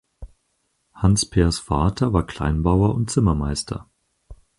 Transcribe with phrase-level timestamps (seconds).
[0.95, 3.87] Hans Peers Vater war Kleinbauer und Zimmermeister.